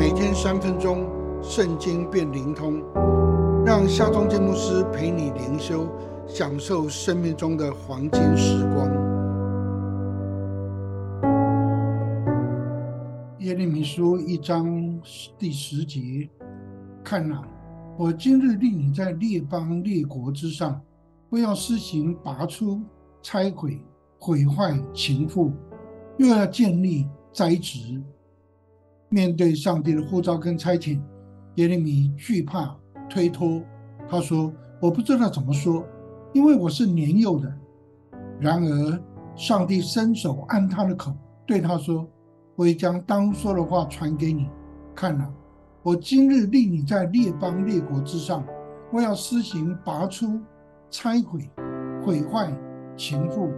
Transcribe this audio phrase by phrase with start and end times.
[0.00, 1.06] 每天三分钟，
[1.42, 2.82] 圣经变灵通，
[3.66, 5.86] 让夏忠建牧师陪你灵修，
[6.26, 8.88] 享受生命中的黄金时光。
[13.40, 14.98] 耶利米书一章
[15.38, 16.26] 第十节，
[17.04, 17.46] 看哪，
[17.98, 20.80] 我今日立你在列邦列国之上，
[21.28, 22.80] 不要施行拔出、
[23.20, 23.78] 拆毁、
[24.18, 25.52] 毁坏、情妇。
[26.16, 28.00] 又要建立栽植，
[29.10, 30.98] 面对上帝的呼召跟差遣，
[31.56, 32.74] 耶利米惧怕
[33.08, 33.60] 推脱。
[34.08, 35.84] 他说：“我不知道怎么说，
[36.32, 37.52] 因为我是年幼的。”
[38.40, 39.02] 然而，
[39.36, 41.12] 上帝伸手按他的口，
[41.44, 42.08] 对他说
[42.56, 44.48] ：“我已将当说的话传给你。
[44.94, 45.30] 看了，
[45.82, 48.44] 我今日立你在列邦列国之上，
[48.92, 50.40] 我要施行拔出、
[50.90, 51.50] 拆毁、
[52.04, 52.52] 毁坏、
[52.96, 53.50] 情妇，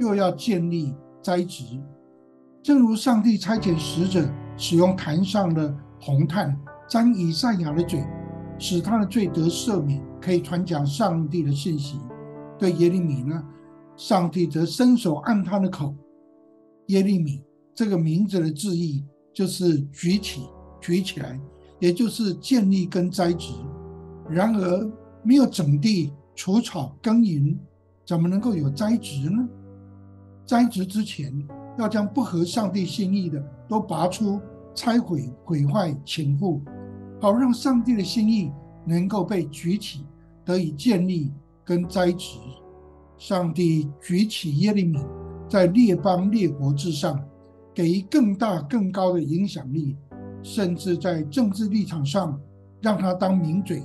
[0.00, 1.64] 又要建立。”栽植，
[2.62, 4.24] 正如上帝差遣使者
[4.58, 6.54] 使用坛上的红炭
[6.88, 8.04] 沾以赛亚的嘴，
[8.58, 11.98] 使他的罪得赦免，可以传讲上帝的信息。
[12.58, 13.42] 对耶利米呢，
[13.96, 15.94] 上帝则伸手按他的口。
[16.88, 17.40] 耶利米
[17.72, 20.42] 这个名字的字义就是举起、
[20.80, 21.38] 举起来，
[21.78, 23.52] 也就是建立跟栽植。
[24.28, 24.90] 然而，
[25.22, 27.56] 没有整地、除草、耕耘，
[28.04, 29.48] 怎么能够有栽植呢？
[30.44, 31.32] 栽植之前，
[31.78, 34.40] 要将不合上帝心意的都拔出、
[34.74, 36.60] 拆毁、毁坏、倾覆，
[37.20, 38.52] 好让上帝的心意
[38.84, 40.04] 能够被举起，
[40.44, 41.32] 得以建立
[41.64, 42.36] 跟栽植。
[43.16, 44.98] 上帝举起耶利米，
[45.48, 47.18] 在列邦列国之上，
[47.72, 49.96] 给予更大更高的影响力，
[50.42, 52.40] 甚至在政治立场上
[52.80, 53.82] 让他当名嘴。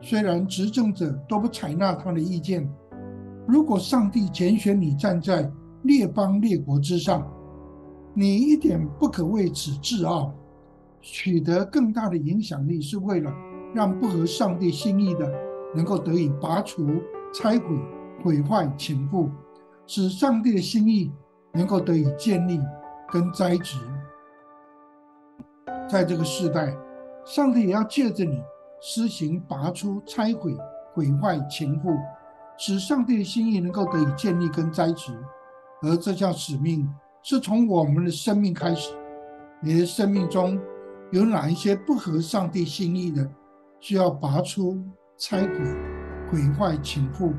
[0.00, 2.68] 虽然执政者都不采纳他的意见，
[3.46, 5.50] 如果上帝拣选你站在
[5.84, 7.26] 列邦列国之上，
[8.12, 10.34] 你一点不可为此自傲。
[11.00, 13.30] 取得更大的影响力，是为了
[13.74, 15.30] 让不合上帝心意的
[15.74, 16.88] 能够得以拔除、
[17.34, 17.78] 拆毁、
[18.22, 19.28] 毁坏、倾覆，
[19.86, 21.12] 使上帝的心意
[21.52, 22.58] 能够得以建立
[23.12, 23.78] 跟栽植。
[25.86, 26.74] 在这个时代，
[27.26, 28.42] 上帝也要借着你
[28.80, 30.56] 施行拔出、拆毁、
[30.94, 31.94] 毁坏、倾覆，
[32.56, 35.12] 使上帝的心意能够得以建立跟栽植。
[35.84, 36.88] 而这项使命
[37.22, 38.94] 是从我们的生命开始。
[39.60, 40.58] 你的生命中
[41.12, 43.30] 有哪一些不合上帝心意的，
[43.80, 44.82] 需要拔出、
[45.18, 45.58] 拆毁、
[46.30, 47.34] 毁坏、倾覆？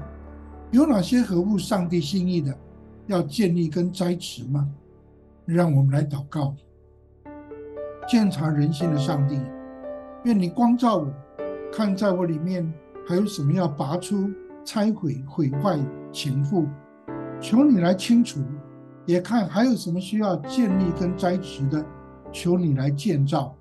[0.70, 2.56] 有哪些合乎上帝心意的，
[3.08, 4.70] 要建立跟栽植吗？
[5.46, 6.56] 让我们来祷告。
[8.08, 9.40] 鉴察人心的上帝，
[10.24, 11.12] 愿你光照我，
[11.72, 12.72] 看在我里面
[13.08, 14.30] 还有什么要拔出、
[14.64, 15.80] 拆毁、毁坏、
[16.12, 16.68] 倾覆。
[17.42, 18.42] 求你来清除，
[19.06, 21.86] 也看还有什么需要建立跟栽植的，
[22.32, 23.56] 求你来建造。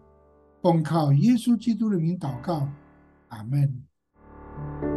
[0.63, 2.67] 奉靠耶稣基督的名祷告，
[3.29, 4.94] 阿门。